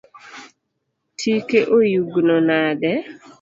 [1.17, 2.91] Tike oyugno nade?